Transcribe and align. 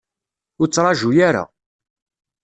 Ur 0.61 0.67
ttṛaju 0.67 1.09
ara. 1.27 1.43